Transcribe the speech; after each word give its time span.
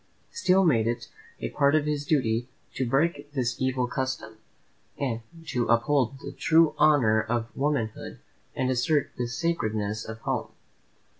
Steele 0.31 0.63
made 0.65 0.87
it 0.87 1.09
a 1.41 1.51
part 1.51 1.75
of 1.75 1.85
his 1.85 2.07
duty 2.07 2.47
to 2.73 2.89
break 2.89 3.31
this 3.33 3.61
evil 3.61 3.85
custom, 3.85 4.39
to 4.97 5.67
uphold 5.67 6.17
the 6.23 6.31
true 6.31 6.73
honour 6.79 7.21
of 7.21 7.55
womanhood, 7.55 8.17
and 8.55 8.71
assert 8.71 9.11
the 9.19 9.27
sacredness 9.27 10.03
of 10.03 10.17
home. 10.21 10.53